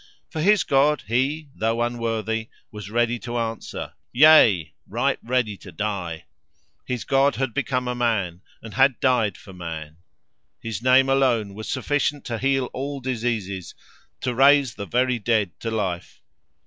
[0.31, 6.25] For his God, he, though unworthy, was ready to answer, yea, right ready to die.
[6.87, 9.97] His God had become man, and had died for man.
[10.59, 13.75] His name alone was sufficient to heal all diseases;
[14.21, 16.23] to raise the very dead to life.